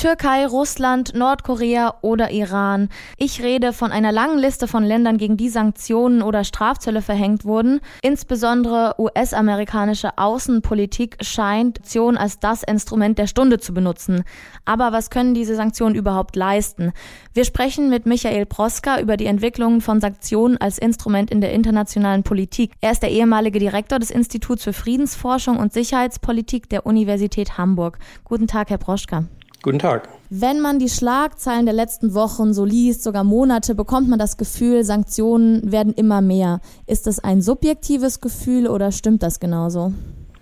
Türkei, 0.00 0.46
Russland, 0.46 1.14
Nordkorea 1.14 1.96
oder 2.00 2.30
Iran. 2.30 2.88
Ich 3.18 3.42
rede 3.42 3.74
von 3.74 3.92
einer 3.92 4.12
langen 4.12 4.38
Liste 4.38 4.66
von 4.66 4.82
Ländern, 4.82 5.18
gegen 5.18 5.36
die 5.36 5.50
Sanktionen 5.50 6.22
oder 6.22 6.42
Strafzölle 6.42 7.02
verhängt 7.02 7.44
wurden. 7.44 7.80
Insbesondere 8.00 8.94
US-amerikanische 8.98 10.16
Außenpolitik 10.16 11.18
scheint 11.20 11.76
Sanktionen 11.76 12.16
als 12.16 12.38
das 12.38 12.62
Instrument 12.62 13.18
der 13.18 13.26
Stunde 13.26 13.58
zu 13.58 13.74
benutzen. 13.74 14.24
Aber 14.64 14.90
was 14.90 15.10
können 15.10 15.34
diese 15.34 15.54
Sanktionen 15.54 15.94
überhaupt 15.94 16.34
leisten? 16.34 16.92
Wir 17.34 17.44
sprechen 17.44 17.90
mit 17.90 18.06
Michael 18.06 18.46
Proska 18.46 19.00
über 19.00 19.18
die 19.18 19.26
Entwicklung 19.26 19.82
von 19.82 20.00
Sanktionen 20.00 20.56
als 20.56 20.78
Instrument 20.78 21.30
in 21.30 21.42
der 21.42 21.52
internationalen 21.52 22.22
Politik. 22.22 22.72
Er 22.80 22.92
ist 22.92 23.02
der 23.02 23.10
ehemalige 23.10 23.58
Direktor 23.58 23.98
des 23.98 24.10
Instituts 24.10 24.64
für 24.64 24.72
Friedensforschung 24.72 25.58
und 25.58 25.74
Sicherheitspolitik 25.74 26.70
der 26.70 26.86
Universität 26.86 27.58
Hamburg. 27.58 27.98
Guten 28.24 28.46
Tag, 28.46 28.70
Herr 28.70 28.78
Proschka. 28.78 29.24
Guten 29.62 29.78
Tag. 29.78 30.08
Wenn 30.30 30.60
man 30.60 30.78
die 30.78 30.88
Schlagzeilen 30.88 31.66
der 31.66 31.74
letzten 31.74 32.14
Wochen 32.14 32.54
so 32.54 32.64
liest, 32.64 33.02
sogar 33.02 33.24
Monate, 33.24 33.74
bekommt 33.74 34.08
man 34.08 34.18
das 34.18 34.38
Gefühl, 34.38 34.84
Sanktionen 34.84 35.70
werden 35.70 35.92
immer 35.92 36.22
mehr. 36.22 36.60
Ist 36.86 37.06
das 37.06 37.18
ein 37.18 37.42
subjektives 37.42 38.20
Gefühl 38.20 38.66
oder 38.66 38.90
stimmt 38.90 39.22
das 39.22 39.38
genauso? 39.38 39.92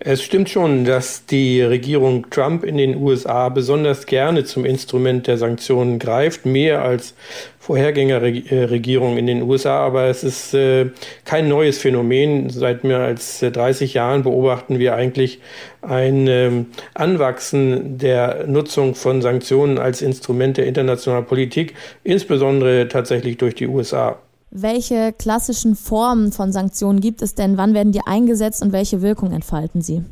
Es 0.01 0.23
stimmt 0.23 0.49
schon, 0.49 0.85
dass 0.85 1.25
die 1.25 1.61
Regierung 1.61 2.29
Trump 2.29 2.63
in 2.63 2.77
den 2.77 2.95
USA 2.95 3.49
besonders 3.49 4.05
gerne 4.05 4.45
zum 4.45 4.63
Instrument 4.63 5.27
der 5.27 5.37
Sanktionen 5.37 5.99
greift, 5.99 6.45
mehr 6.45 6.81
als 6.81 7.15
Vorgängerregierungen 7.59 9.17
in 9.17 9.27
den 9.27 9.41
USA. 9.41 9.85
Aber 9.85 10.05
es 10.05 10.23
ist 10.23 10.53
äh, 10.53 10.91
kein 11.25 11.49
neues 11.49 11.79
Phänomen. 11.79 12.49
Seit 12.49 12.85
mehr 12.85 12.99
als 12.99 13.41
30 13.41 13.93
Jahren 13.93 14.23
beobachten 14.23 14.79
wir 14.79 14.95
eigentlich 14.95 15.41
ein 15.81 16.27
ähm, 16.27 16.67
Anwachsen 16.93 17.97
der 17.97 18.47
Nutzung 18.47 18.95
von 18.95 19.21
Sanktionen 19.21 19.77
als 19.77 20.01
Instrument 20.01 20.55
der 20.55 20.65
internationalen 20.65 21.25
Politik, 21.25 21.73
insbesondere 22.05 22.87
tatsächlich 22.87 23.35
durch 23.35 23.55
die 23.55 23.67
USA. 23.67 24.17
Welche 24.51 25.13
klassischen 25.13 25.75
Formen 25.75 26.31
von 26.31 26.51
Sanktionen 26.51 27.01
gibt 27.01 27.21
es 27.21 27.35
denn? 27.35 27.57
Wann 27.57 27.75
werden 27.75 27.91
die 27.91 28.01
eingesetzt 28.05 28.63
und 28.63 28.71
welche 28.71 29.01
Wirkung 29.01 29.31
entfalten 29.31 29.81
sie? 29.81 30.03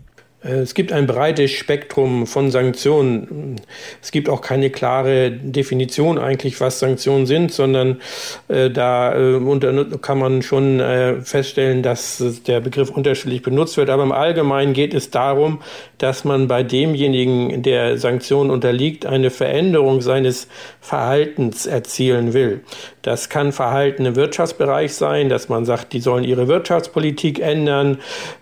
Äh, 0.47 0.59
es 0.59 0.73
gibt 0.73 0.91
ein 0.91 1.07
breites 1.07 1.51
Spektrum 1.51 2.25
von 2.27 2.51
Sanktionen. 2.51 3.61
Es 4.01 4.11
gibt 4.11 4.29
auch 4.29 4.41
keine 4.41 4.69
klare 4.69 5.31
Definition 5.31 6.17
eigentlich, 6.17 6.59
was 6.61 6.79
Sanktionen 6.79 7.25
sind, 7.25 7.51
sondern 7.51 8.01
äh, 8.47 8.69
da 8.69 9.15
äh, 9.15 9.97
kann 10.01 10.19
man 10.19 10.41
schon 10.41 10.79
äh, 10.79 11.21
feststellen, 11.21 11.83
dass 11.83 12.23
der 12.45 12.59
Begriff 12.61 12.89
unterschiedlich 12.89 13.41
benutzt 13.41 13.77
wird. 13.77 13.89
Aber 13.89 14.03
im 14.03 14.11
Allgemeinen 14.11 14.73
geht 14.73 14.93
es 14.93 15.11
darum, 15.11 15.61
dass 15.97 16.23
man 16.23 16.47
bei 16.47 16.63
demjenigen, 16.63 17.63
der 17.63 17.97
Sanktionen 17.97 18.51
unterliegt, 18.51 19.05
eine 19.05 19.29
Veränderung 19.29 20.01
seines 20.01 20.47
Verhaltens 20.79 21.65
erzielen 21.65 22.33
will. 22.33 22.61
Das 23.01 23.29
kann 23.29 23.51
Verhalten 23.51 24.05
im 24.05 24.15
Wirtschaftsbereich 24.15 24.93
sein, 24.93 25.29
dass 25.29 25.49
man 25.49 25.65
sagt, 25.65 25.93
die 25.93 25.99
sollen 25.99 26.23
ihre 26.23 26.47
Wirtschaftspolitik 26.47 27.39
ändern, 27.39 27.99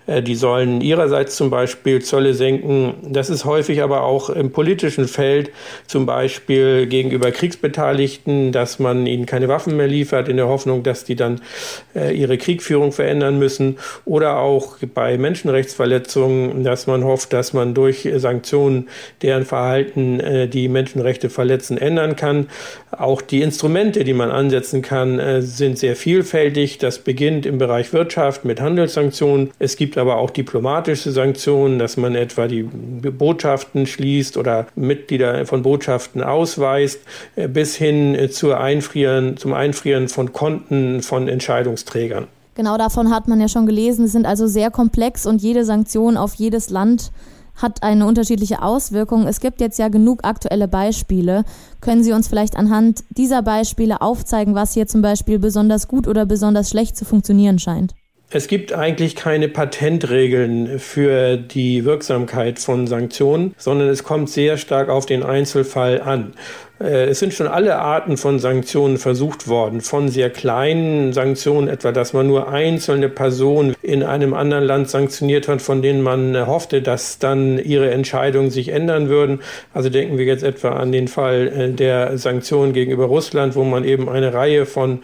die 0.07 0.35
sollen 0.35 0.81
ihrerseits 0.81 1.35
zum 1.35 1.49
Beispiel 1.49 2.01
Zölle 2.01 2.33
senken. 2.33 2.95
Das 3.07 3.29
ist 3.29 3.45
häufig 3.45 3.81
aber 3.81 4.03
auch 4.03 4.29
im 4.29 4.51
politischen 4.51 5.07
Feld, 5.07 5.51
zum 5.87 6.05
Beispiel 6.05 6.87
gegenüber 6.87 7.31
Kriegsbeteiligten, 7.31 8.51
dass 8.51 8.79
man 8.79 9.05
ihnen 9.05 9.25
keine 9.25 9.47
Waffen 9.47 9.77
mehr 9.77 9.87
liefert, 9.87 10.27
in 10.27 10.37
der 10.37 10.47
Hoffnung, 10.47 10.83
dass 10.83 11.03
die 11.03 11.15
dann 11.15 11.41
äh, 11.95 12.15
ihre 12.15 12.37
Kriegführung 12.37 12.91
verändern 12.91 13.39
müssen. 13.39 13.77
Oder 14.05 14.39
auch 14.39 14.77
bei 14.93 15.17
Menschenrechtsverletzungen, 15.17 16.63
dass 16.63 16.87
man 16.87 17.03
hofft, 17.03 17.33
dass 17.33 17.53
man 17.53 17.73
durch 17.73 18.09
Sanktionen 18.17 18.89
deren 19.21 19.45
Verhalten, 19.45 20.19
äh, 20.19 20.47
die 20.47 20.67
Menschenrechte 20.67 21.29
verletzen, 21.29 21.77
ändern 21.77 22.15
kann. 22.15 22.47
Auch 22.91 23.21
die 23.21 23.41
Instrumente, 23.41 24.03
die 24.03 24.13
man 24.13 24.31
ansetzt, 24.31 24.55
einsetzen 24.55 24.81
kann, 24.81 25.19
äh, 25.19 25.41
sind 25.41 25.77
sehr 25.77 25.95
vielfältig. 25.95 26.77
Das 26.77 26.99
beginnt 26.99 27.45
im 27.45 27.57
Bereich 27.57 27.93
Wirtschaft 27.93 28.45
mit 28.45 28.61
Handelssanktionen. 28.61 29.51
Es 29.59 29.75
gibt 29.75 29.94
aber 29.97 30.17
auch 30.17 30.29
diplomatische 30.29 31.11
Sanktionen, 31.11 31.79
dass 31.79 31.97
man 31.97 32.15
etwa 32.15 32.47
die 32.47 32.63
Botschaften 32.63 33.85
schließt 33.85 34.37
oder 34.37 34.67
Mitglieder 34.75 35.45
von 35.45 35.61
Botschaften 35.61 36.23
ausweist, 36.23 37.01
äh, 37.35 37.47
bis 37.47 37.75
hin 37.75 38.15
äh, 38.15 38.29
zur 38.29 38.59
Einfrieren, 38.59 39.37
zum 39.37 39.53
Einfrieren 39.53 40.07
von 40.07 40.33
Konten 40.33 41.01
von 41.01 41.27
Entscheidungsträgern. 41.27 42.27
Genau 42.55 42.77
davon 42.77 43.13
hat 43.13 43.27
man 43.27 43.41
ja 43.41 43.49
schon 43.49 43.65
gelesen. 43.65 44.05
Es 44.05 44.13
sind 44.13 44.25
also 44.25 44.47
sehr 44.47 44.71
komplex 44.71 45.25
und 45.25 45.41
jede 45.41 45.65
Sanktion 45.65 46.15
auf 46.15 46.35
jedes 46.35 46.69
Land 46.69 47.11
hat 47.55 47.83
eine 47.83 48.05
unterschiedliche 48.05 48.61
Auswirkung. 48.61 49.27
Es 49.27 49.39
gibt 49.39 49.61
jetzt 49.61 49.79
ja 49.79 49.87
genug 49.87 50.23
aktuelle 50.23 50.67
Beispiele. 50.67 51.43
Können 51.81 52.03
Sie 52.03 52.11
uns 52.11 52.27
vielleicht 52.27 52.55
anhand 52.57 53.03
dieser 53.09 53.41
Beispiele 53.41 54.01
aufzeigen, 54.01 54.55
was 54.55 54.73
hier 54.73 54.87
zum 54.87 55.01
Beispiel 55.01 55.39
besonders 55.39 55.87
gut 55.87 56.07
oder 56.07 56.25
besonders 56.25 56.69
schlecht 56.69 56.97
zu 56.97 57.05
funktionieren 57.05 57.59
scheint? 57.59 57.95
Es 58.31 58.47
gibt 58.47 58.73
eigentlich 58.73 59.15
keine 59.15 59.47
Patentregeln 59.47 60.79
für 60.79 61.37
die 61.37 61.85
Wirksamkeit 61.85 62.57
von 62.57 62.87
Sanktionen, 62.87 63.53
sondern 63.57 63.87
es 63.87 64.03
kommt 64.03 64.29
sehr 64.29 64.57
stark 64.57 64.89
auf 64.89 65.05
den 65.05 65.21
Einzelfall 65.21 66.01
an. 66.01 66.33
Äh, 66.79 67.05
es 67.05 67.19
sind 67.19 67.33
schon 67.35 67.47
alle 67.47 67.77
Arten 67.77 68.17
von 68.17 68.39
Sanktionen 68.39 68.97
versucht 68.97 69.47
worden, 69.47 69.79
von 69.79 70.09
sehr 70.09 70.31
kleinen 70.31 71.13
Sanktionen, 71.13 71.67
etwa 71.67 71.91
dass 71.91 72.13
man 72.13 72.27
nur 72.27 72.49
einzelne 72.49 73.09
Personen 73.09 73.75
in 73.83 74.01
einem 74.01 74.33
anderen 74.33 74.63
Land 74.63 74.89
sanktioniert 74.89 75.47
hat, 75.47 75.61
von 75.61 75.83
denen 75.83 76.01
man 76.01 76.47
hoffte, 76.47 76.81
dass 76.81 77.19
dann 77.19 77.59
ihre 77.59 77.91
Entscheidungen 77.91 78.49
sich 78.49 78.69
ändern 78.69 79.07
würden. 79.07 79.41
Also 79.71 79.89
denken 79.89 80.17
wir 80.17 80.25
jetzt 80.25 80.43
etwa 80.43 80.71
an 80.71 80.91
den 80.91 81.07
Fall 81.07 81.47
äh, 81.47 81.71
der 81.71 82.17
Sanktionen 82.17 82.73
gegenüber 82.73 83.05
Russland, 83.05 83.55
wo 83.55 83.63
man 83.63 83.83
eben 83.83 84.09
eine 84.09 84.33
Reihe 84.33 84.65
von 84.65 85.03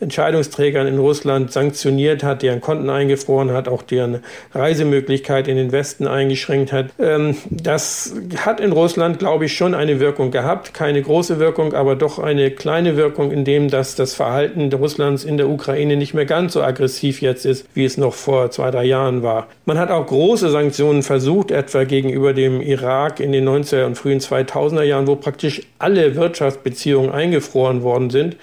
Entscheidungsträgern 0.00 0.86
in 0.86 0.98
Russland 0.98 1.52
sanktioniert 1.52 2.22
hat, 2.22 2.42
deren 2.42 2.60
Konten 2.60 2.90
eingefroren 2.90 3.52
hat, 3.52 3.68
auch 3.68 3.82
deren 3.82 4.20
Reisemöglichkeit 4.54 5.48
in 5.48 5.56
den 5.56 5.72
Westen 5.72 6.06
eingeschränkt 6.06 6.72
hat. 6.72 6.86
Ähm, 6.98 7.36
das 7.50 8.14
hat 8.36 8.60
in 8.60 8.72
Russland, 8.72 9.18
glaube 9.18 9.46
ich, 9.46 9.56
schon 9.56 9.74
eine 9.74 10.00
Wirkung 10.00 10.30
gehabt. 10.30 10.74
Keine 10.74 11.02
große 11.02 11.38
Wirkung, 11.38 11.74
aber 11.74 11.96
doch 11.96 12.18
eine 12.18 12.50
kleine 12.50 12.96
Wirkung, 12.96 13.30
indem 13.30 13.68
dass 13.68 13.94
das 13.94 14.14
Verhalten 14.14 14.72
Russlands 14.72 15.24
in 15.24 15.36
der 15.36 15.48
Ukraine 15.48 15.96
nicht 15.96 16.14
mehr 16.14 16.26
ganz 16.26 16.54
so 16.54 16.62
aggressiv 16.62 17.20
jetzt 17.20 17.44
ist, 17.44 17.66
wie 17.74 17.84
es 17.84 17.96
noch 17.96 18.14
vor 18.14 18.50
zwei, 18.50 18.70
drei 18.70 18.84
Jahren 18.84 19.22
war. 19.22 19.48
Man 19.66 19.78
hat 19.78 19.90
auch 19.90 20.06
große 20.06 20.50
Sanktionen 20.50 21.02
versucht, 21.02 21.50
etwa 21.50 21.84
gegenüber 21.84 22.32
dem 22.32 22.60
Irak 22.60 23.20
in 23.20 23.32
den 23.32 23.48
90er 23.48 23.84
und 23.84 23.96
frühen 23.96 24.20
2000er 24.20 24.82
Jahren, 24.82 25.06
wo 25.06 25.16
praktisch 25.16 25.62
alle 25.78 26.16
Wirtschaftsbeziehungen 26.16 27.10
eingefroren 27.10 27.82
worden 27.82 28.10
sind. 28.10 28.36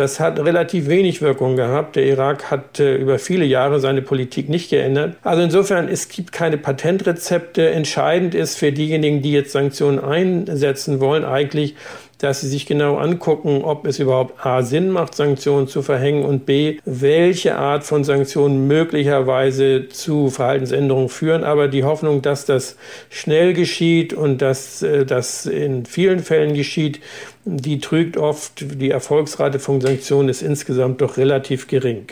Das 0.00 0.18
hat 0.18 0.38
relativ 0.38 0.88
wenig 0.88 1.20
Wirkung 1.20 1.56
gehabt. 1.56 1.94
Der 1.94 2.06
Irak 2.06 2.50
hat 2.50 2.80
äh, 2.80 2.96
über 2.96 3.18
viele 3.18 3.44
Jahre 3.44 3.80
seine 3.80 4.00
Politik 4.00 4.48
nicht 4.48 4.70
geändert. 4.70 5.16
Also 5.22 5.42
insofern, 5.42 5.88
es 5.88 6.08
gibt 6.08 6.32
keine 6.32 6.56
Patentrezepte. 6.56 7.68
Entscheidend 7.68 8.34
ist 8.34 8.56
für 8.56 8.72
diejenigen, 8.72 9.20
die 9.20 9.32
jetzt 9.32 9.52
Sanktionen 9.52 9.98
einsetzen 9.98 11.00
wollen, 11.00 11.26
eigentlich, 11.26 11.74
dass 12.16 12.40
sie 12.40 12.48
sich 12.48 12.66
genau 12.66 12.96
angucken, 12.96 13.62
ob 13.62 13.86
es 13.86 13.98
überhaupt 13.98 14.44
A 14.44 14.62
Sinn 14.62 14.90
macht, 14.90 15.14
Sanktionen 15.14 15.68
zu 15.68 15.82
verhängen 15.82 16.24
und 16.24 16.46
B, 16.46 16.78
welche 16.84 17.56
Art 17.56 17.84
von 17.84 18.04
Sanktionen 18.04 18.66
möglicherweise 18.66 19.88
zu 19.88 20.28
Verhaltensänderungen 20.28 21.08
führen. 21.08 21.44
Aber 21.44 21.68
die 21.68 21.84
Hoffnung, 21.84 22.22
dass 22.22 22.44
das 22.44 22.76
schnell 23.08 23.52
geschieht 23.52 24.12
und 24.12 24.42
dass 24.42 24.82
äh, 24.82 25.04
das 25.04 25.46
in 25.46 25.84
vielen 25.84 26.20
Fällen 26.20 26.54
geschieht, 26.54 27.00
die 27.44 27.78
trügt 27.78 28.16
oft. 28.16 28.80
Die 28.80 28.90
Erfolgsrate 28.90 29.58
von 29.58 29.80
Sanktionen 29.80 30.28
ist 30.28 30.42
insgesamt 30.42 31.00
doch 31.00 31.16
relativ 31.16 31.66
gering. 31.66 32.06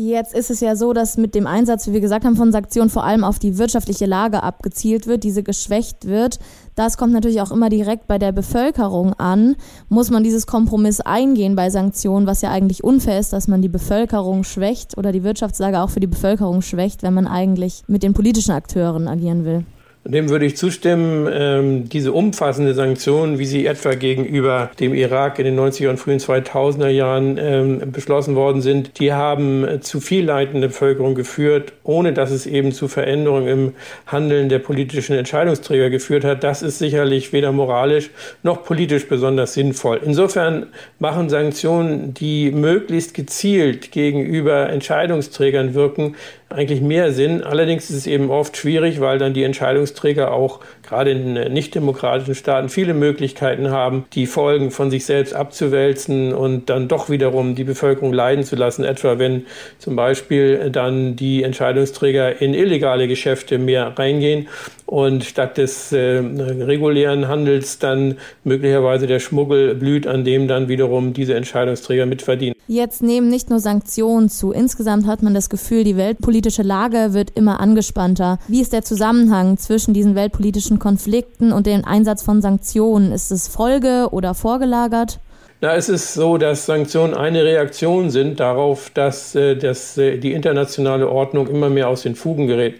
Jetzt 0.00 0.32
ist 0.32 0.48
es 0.48 0.60
ja 0.60 0.76
so, 0.76 0.92
dass 0.92 1.16
mit 1.16 1.34
dem 1.34 1.48
Einsatz, 1.48 1.88
wie 1.88 1.92
wir 1.92 2.00
gesagt 2.00 2.24
haben, 2.24 2.36
von 2.36 2.52
Sanktionen 2.52 2.88
vor 2.88 3.02
allem 3.02 3.24
auf 3.24 3.40
die 3.40 3.58
wirtschaftliche 3.58 4.06
Lage 4.06 4.44
abgezielt 4.44 5.08
wird, 5.08 5.24
diese 5.24 5.42
geschwächt 5.42 6.06
wird. 6.06 6.38
Das 6.76 6.96
kommt 6.96 7.12
natürlich 7.12 7.40
auch 7.40 7.50
immer 7.50 7.68
direkt 7.68 8.06
bei 8.06 8.16
der 8.16 8.30
Bevölkerung 8.30 9.14
an. 9.14 9.56
Muss 9.88 10.10
man 10.10 10.22
dieses 10.22 10.46
Kompromiss 10.46 11.00
eingehen 11.00 11.56
bei 11.56 11.68
Sanktionen, 11.70 12.28
was 12.28 12.42
ja 12.42 12.52
eigentlich 12.52 12.84
unfair 12.84 13.18
ist, 13.18 13.32
dass 13.32 13.48
man 13.48 13.60
die 13.60 13.68
Bevölkerung 13.68 14.44
schwächt 14.44 14.96
oder 14.96 15.10
die 15.10 15.24
Wirtschaftslage 15.24 15.80
auch 15.80 15.90
für 15.90 15.98
die 15.98 16.06
Bevölkerung 16.06 16.62
schwächt, 16.62 17.02
wenn 17.02 17.14
man 17.14 17.26
eigentlich 17.26 17.82
mit 17.88 18.04
den 18.04 18.14
politischen 18.14 18.52
Akteuren 18.52 19.08
agieren 19.08 19.44
will? 19.44 19.64
Dem 20.10 20.30
würde 20.30 20.46
ich 20.46 20.56
zustimmen. 20.56 21.28
Ähm, 21.30 21.88
diese 21.90 22.12
umfassende 22.12 22.72
Sanktionen, 22.72 23.38
wie 23.38 23.44
sie 23.44 23.66
etwa 23.66 23.92
gegenüber 23.92 24.70
dem 24.80 24.94
Irak 24.94 25.38
in 25.38 25.44
den 25.44 25.60
90er 25.60 25.90
und 25.90 25.98
frühen 25.98 26.18
2000er 26.18 26.88
Jahren 26.88 27.36
ähm, 27.38 27.92
beschlossen 27.92 28.34
worden 28.34 28.62
sind, 28.62 28.98
die 29.00 29.12
haben 29.12 29.66
zu 29.82 30.00
viel 30.00 30.24
der 30.24 30.46
Bevölkerung 30.46 31.14
geführt, 31.14 31.74
ohne 31.84 32.14
dass 32.14 32.30
es 32.30 32.46
eben 32.46 32.72
zu 32.72 32.88
Veränderungen 32.88 33.48
im 33.48 33.72
Handeln 34.06 34.48
der 34.48 34.60
politischen 34.60 35.14
Entscheidungsträger 35.14 35.90
geführt 35.90 36.24
hat. 36.24 36.42
Das 36.42 36.62
ist 36.62 36.78
sicherlich 36.78 37.34
weder 37.34 37.52
moralisch 37.52 38.08
noch 38.42 38.64
politisch 38.64 39.08
besonders 39.08 39.52
sinnvoll. 39.52 40.00
Insofern 40.02 40.68
machen 40.98 41.28
Sanktionen, 41.28 42.14
die 42.14 42.50
möglichst 42.50 43.12
gezielt 43.12 43.92
gegenüber 43.92 44.70
Entscheidungsträgern 44.70 45.74
wirken, 45.74 46.16
eigentlich 46.48 46.80
mehr 46.80 47.12
Sinn. 47.12 47.42
Allerdings 47.42 47.90
ist 47.90 47.96
es 47.96 48.06
eben 48.06 48.30
oft 48.30 48.56
schwierig, 48.56 49.00
weil 49.00 49.18
dann 49.18 49.34
die 49.34 49.42
Entscheidungsträger 49.42 49.97
auch 50.04 50.60
gerade 50.82 51.10
in 51.10 51.34
nicht-demokratischen 51.52 52.34
Staaten 52.34 52.68
viele 52.68 52.94
Möglichkeiten 52.94 53.70
haben, 53.70 54.04
die 54.12 54.26
Folgen 54.26 54.70
von 54.70 54.90
sich 54.90 55.04
selbst 55.04 55.34
abzuwälzen 55.34 56.34
und 56.34 56.70
dann 56.70 56.88
doch 56.88 57.10
wiederum 57.10 57.54
die 57.54 57.64
Bevölkerung 57.64 58.12
leiden 58.12 58.44
zu 58.44 58.56
lassen. 58.56 58.84
Etwa 58.84 59.18
wenn 59.18 59.46
zum 59.78 59.96
Beispiel 59.96 60.70
dann 60.70 61.16
die 61.16 61.42
Entscheidungsträger 61.42 62.40
in 62.40 62.54
illegale 62.54 63.08
Geschäfte 63.08 63.58
mehr 63.58 63.98
reingehen 63.98 64.48
und 64.86 65.24
statt 65.24 65.58
des 65.58 65.92
äh, 65.92 66.18
regulären 66.18 67.28
Handels 67.28 67.78
dann 67.78 68.16
möglicherweise 68.44 69.06
der 69.06 69.20
Schmuggel 69.20 69.74
blüht, 69.74 70.06
an 70.06 70.24
dem 70.24 70.48
dann 70.48 70.68
wiederum 70.68 71.12
diese 71.12 71.34
Entscheidungsträger 71.34 72.06
mitverdienen. 72.06 72.54
Jetzt 72.70 73.02
nehmen 73.02 73.28
nicht 73.28 73.48
nur 73.48 73.60
Sanktionen 73.60 74.28
zu. 74.28 74.52
Insgesamt 74.52 75.06
hat 75.06 75.22
man 75.22 75.32
das 75.32 75.48
Gefühl, 75.48 75.84
die 75.84 75.96
weltpolitische 75.96 76.62
Lage 76.62 77.14
wird 77.14 77.30
immer 77.34 77.60
angespannter. 77.60 78.38
Wie 78.46 78.60
ist 78.60 78.74
der 78.74 78.82
Zusammenhang 78.82 79.56
zwischen 79.56 79.87
diesen 79.94 80.14
weltpolitischen 80.14 80.78
Konflikten 80.78 81.52
und 81.52 81.66
dem 81.66 81.84
Einsatz 81.84 82.22
von 82.22 82.40
Sanktionen? 82.40 83.12
Ist 83.12 83.30
es 83.30 83.48
Folge 83.48 84.08
oder 84.10 84.34
vorgelagert? 84.34 85.20
Na, 85.60 85.74
es 85.74 85.88
ist 85.88 86.14
so, 86.14 86.38
dass 86.38 86.66
Sanktionen 86.66 87.14
eine 87.14 87.42
Reaktion 87.42 88.10
sind 88.10 88.38
darauf, 88.38 88.90
dass, 88.94 89.34
äh, 89.34 89.56
dass 89.56 89.98
äh, 89.98 90.16
die 90.18 90.32
internationale 90.32 91.08
Ordnung 91.08 91.48
immer 91.48 91.68
mehr 91.68 91.88
aus 91.88 92.02
den 92.02 92.14
Fugen 92.14 92.46
gerät. 92.46 92.76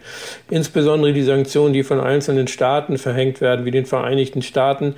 Insbesondere 0.49 1.13
die 1.13 1.25
Sanktionen, 1.25 1.73
die 1.73 1.83
von 1.83 1.99
einzelnen 1.99 2.47
Staaten 2.47 2.97
verhängt 2.97 3.41
werden, 3.41 3.65
wie 3.65 3.73
den 3.73 3.85
Vereinigten 3.85 4.43
Staaten, 4.43 4.95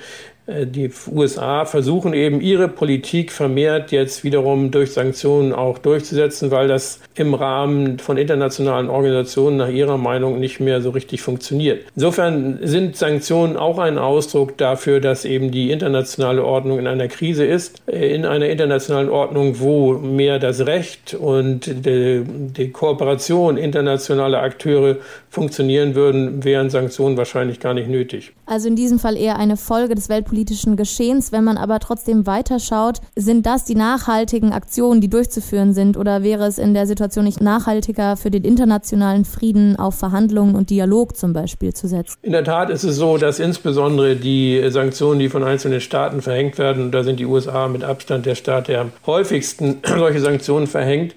die 0.67 0.91
USA 1.13 1.65
versuchen 1.65 2.13
eben 2.13 2.41
ihre 2.41 2.69
Politik 2.69 3.33
vermehrt 3.33 3.93
jetzt 3.93 4.25
wiederum 4.25 4.71
durch 4.71 4.93
Sanktionen 4.93 5.53
auch 5.53 5.79
durchzusetzen, 5.79 6.51
weil 6.51 6.69
das 6.69 7.01
im 7.15 7.35
Rahmen 7.35 7.99
von 7.99 8.17
internationalen 8.17 8.89
Organisationen 8.89 9.57
nach 9.57 9.69
ihrer 9.69 9.99
Meinung 9.99 10.41
nicht 10.41 10.61
mehr 10.61 10.81
so 10.81 10.91
richtig 10.91 11.23
funktioniert. 11.23 11.85
Insofern 11.95 12.59
sind 12.63 12.97
Sanktionen 12.97 13.57
auch 13.57 13.79
ein 13.79 13.99
Ausdruck 13.99 14.57
dafür, 14.59 15.01
dass 15.01 15.25
eben 15.25 15.51
die 15.51 15.71
internationale 15.71 16.45
Ordnung 16.45 16.79
in 16.79 16.87
einer 16.87 17.09
Krise 17.09 17.45
ist, 17.45 17.83
äh, 17.87 18.15
in 18.15 18.25
einer 18.25 18.49
internationalen 18.49 19.09
Ordnung, 19.09 19.61
wo 19.61 19.95
mehr 19.95 20.39
das 20.39 20.67
Recht 20.67 21.15
und 21.15 21.67
die, 21.67 22.25
die 22.25 22.71
Kooperation 22.71 23.57
internationaler 23.57 24.43
Akteure 24.43 24.97
funktionieren 25.29 25.95
würden, 25.95 26.45
wären 26.45 26.71
Sanktionen 26.71 27.17
wahrscheinlich 27.17 27.61
gar 27.61 27.75
nicht 27.75 27.89
nötig. 27.89 28.33
Also 28.47 28.69
in 28.69 28.77
diesem 28.77 28.99
Fall 28.99 29.17
eher 29.17 29.39
eine 29.39 29.57
Folge 29.57 29.95
des 29.95 30.09
weltpolitischen 30.41 30.77
Geschehens. 30.77 31.33
Wenn 31.33 31.45
man 31.45 31.59
aber 31.59 31.79
trotzdem 31.81 32.27
weiterschaut, 32.27 33.01
sind 33.15 33.47
das 33.47 33.65
die 33.65 33.75
nachhaltigen 33.75 34.53
Aktionen, 34.53 35.01
die 35.01 35.11
durchzuführen 35.11 35.75
sind? 35.75 35.97
Oder 35.97 36.23
wäre 36.23 36.47
es 36.47 36.59
in 36.59 36.73
der 36.75 36.87
Situation 36.87 37.25
nicht 37.25 37.41
nachhaltiger, 37.41 38.17
für 38.17 38.31
den 38.31 38.45
internationalen 38.45 39.25
Frieden 39.25 39.77
auf 39.77 39.97
Verhandlungen 39.97 40.55
und 40.55 40.71
Dialog 40.71 41.17
zum 41.17 41.33
Beispiel 41.33 41.75
zu 41.75 41.89
setzen? 41.89 42.17
In 42.23 42.33
der 42.33 42.45
Tat 42.45 42.71
ist 42.71 42.85
es 42.85 42.97
so, 42.97 43.19
dass 43.19 43.39
insbesondere 43.39 44.17
die 44.17 44.63
Sanktionen, 44.69 45.21
die 45.21 45.29
von 45.29 45.45
einzelnen 45.45 45.81
Staaten 45.81 46.23
verhängt 46.23 46.59
werden, 46.59 46.85
und 46.85 46.93
da 46.93 47.03
sind 47.03 47.21
die 47.21 47.27
USA 47.27 47.69
mit 47.69 47.85
Abstand 47.85 48.27
der 48.27 48.35
Staat, 48.35 48.69
der 48.69 48.81
am 48.81 48.93
häufigsten 49.07 49.81
solche 49.85 50.21
Sanktionen 50.21 50.67
verhängt, 50.67 51.15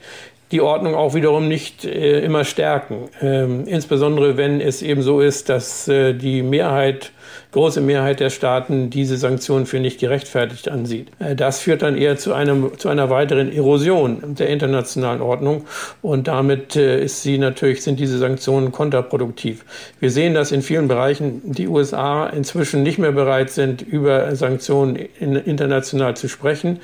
die 0.51 0.61
Ordnung 0.61 0.93
auch 0.93 1.15
wiederum 1.15 1.47
nicht 1.47 1.83
äh, 1.83 2.19
immer 2.19 2.43
stärken. 2.43 3.09
Ähm, 3.21 3.63
insbesondere 3.65 4.37
wenn 4.37 4.61
es 4.61 4.83
eben 4.83 5.01
so 5.01 5.19
ist, 5.19 5.49
dass 5.49 5.87
äh, 5.87 6.13
die 6.13 6.43
Mehrheit 6.43 7.11
große 7.53 7.81
Mehrheit 7.81 8.19
der 8.19 8.29
Staaten 8.29 8.89
diese 8.89 9.17
Sanktionen 9.17 9.65
für 9.65 9.79
nicht 9.79 9.99
gerechtfertigt 9.99 10.69
ansieht. 10.69 11.09
Äh, 11.19 11.35
das 11.35 11.59
führt 11.59 11.81
dann 11.81 11.97
eher 11.97 12.17
zu, 12.17 12.33
einem, 12.33 12.77
zu 12.77 12.89
einer 12.89 13.09
weiteren 13.09 13.51
Erosion 13.51 14.35
der 14.35 14.49
internationalen 14.49 15.21
Ordnung 15.21 15.65
und 16.01 16.27
damit 16.27 16.75
äh, 16.75 17.03
ist 17.03 17.21
sie 17.21 17.37
natürlich, 17.37 17.83
sind 17.83 17.99
diese 17.99 18.17
Sanktionen 18.17 18.71
kontraproduktiv. 18.71 19.63
Wir 19.99 20.11
sehen, 20.11 20.33
dass 20.33 20.51
in 20.51 20.61
vielen 20.61 20.87
Bereichen 20.87 21.41
die 21.43 21.67
USA 21.67 22.27
inzwischen 22.27 22.83
nicht 22.83 22.97
mehr 22.97 23.11
bereit 23.11 23.51
sind, 23.51 23.81
über 23.81 24.35
Sanktionen 24.35 24.95
international 24.95 26.17
zu 26.17 26.27
sprechen. 26.27 26.79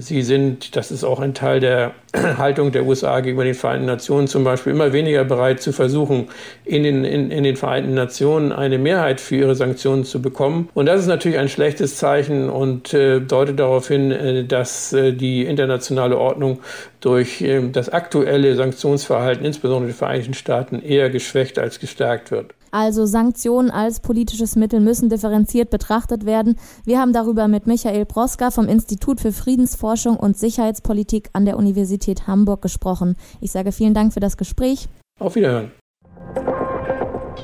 Sie 0.00 0.22
sind, 0.22 0.76
das 0.76 0.92
ist 0.92 1.02
auch 1.02 1.18
ein 1.18 1.34
Teil 1.34 1.58
der 1.58 1.92
Haltung 2.38 2.70
der 2.70 2.84
USA 2.84 3.18
gegenüber 3.18 3.42
den 3.42 3.54
Vereinten 3.54 3.86
Nationen 3.86 4.28
zum 4.28 4.44
Beispiel, 4.44 4.72
immer 4.72 4.92
weniger 4.92 5.24
bereit 5.24 5.60
zu 5.60 5.72
versuchen, 5.72 6.28
in 6.64 6.84
den, 6.84 7.04
in, 7.04 7.32
in 7.32 7.42
den 7.42 7.56
Vereinten 7.56 7.94
Nationen 7.94 8.52
eine 8.52 8.78
Mehrheit 8.78 9.20
für 9.20 9.34
ihre 9.34 9.56
Sanktionen 9.56 10.04
zu 10.04 10.22
bekommen. 10.22 10.68
Und 10.72 10.86
das 10.86 11.00
ist 11.00 11.08
natürlich 11.08 11.38
ein 11.38 11.48
schlechtes 11.48 11.96
Zeichen 11.96 12.48
und 12.48 12.94
äh, 12.94 13.20
deutet 13.20 13.58
darauf 13.58 13.88
hin, 13.88 14.12
äh, 14.12 14.44
dass 14.44 14.92
äh, 14.92 15.12
die 15.12 15.44
internationale 15.44 16.16
Ordnung 16.16 16.60
durch 17.00 17.42
äh, 17.42 17.68
das 17.68 17.88
aktuelle 17.88 18.54
Sanktionsverhalten, 18.54 19.44
insbesondere 19.44 19.88
der 19.88 19.96
Vereinigten 19.96 20.34
Staaten, 20.34 20.80
eher 20.80 21.10
geschwächt 21.10 21.58
als 21.58 21.80
gestärkt 21.80 22.30
wird. 22.30 22.54
Also 22.70 23.06
Sanktionen 23.06 23.70
als 23.70 24.00
politisches 24.00 24.56
Mittel 24.56 24.80
müssen 24.80 25.08
differenziert 25.08 25.70
betrachtet 25.70 26.26
werden. 26.26 26.56
Wir 26.84 27.00
haben 27.00 27.12
darüber 27.12 27.48
mit 27.48 27.66
Michael 27.66 28.04
Broska 28.04 28.50
vom 28.50 28.68
Institut 28.68 29.20
für 29.20 29.32
Friedensforschung 29.32 30.16
und 30.16 30.36
Sicherheitspolitik 30.36 31.30
an 31.32 31.44
der 31.44 31.56
Universität 31.56 32.26
Hamburg 32.26 32.62
gesprochen. 32.62 33.16
Ich 33.40 33.52
sage 33.52 33.72
vielen 33.72 33.94
Dank 33.94 34.12
für 34.12 34.20
das 34.20 34.36
Gespräch. 34.36 34.88
Auf 35.18 35.34
Wiederhören. 35.34 35.72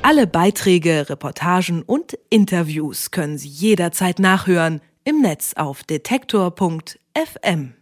Alle 0.02 0.26
Beiträge, 0.26 1.08
Reportagen 1.08 1.82
und 1.82 2.18
Interviews 2.28 3.10
können 3.10 3.38
Sie 3.38 3.48
jederzeit 3.48 4.18
nachhören 4.18 4.80
im 5.04 5.20
Netz 5.20 5.54
auf 5.54 5.82
detektor.fm. 5.84 7.74